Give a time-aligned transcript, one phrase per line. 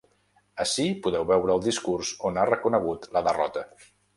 [0.63, 3.69] Ací podeu veure el discurs on ha reconegut la derrota.